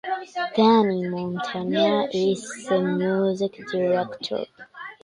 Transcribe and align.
Danny 0.55 1.07
Montana 1.07 2.07
is 2.11 2.65
the 2.67 2.81
Music 2.81 3.59
Director. 3.71 4.45